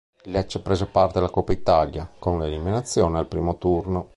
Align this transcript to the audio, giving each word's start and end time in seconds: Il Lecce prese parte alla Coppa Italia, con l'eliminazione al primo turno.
Il 0.23 0.31
Lecce 0.31 0.61
prese 0.63 0.87
parte 0.87 1.19
alla 1.19 1.29
Coppa 1.29 1.51
Italia, 1.51 2.09
con 2.17 2.39
l'eliminazione 2.39 3.19
al 3.19 3.27
primo 3.27 3.59
turno. 3.59 4.09